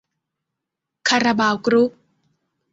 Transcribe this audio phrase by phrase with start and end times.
[1.09, 1.91] คาราบาวกรุ๊ป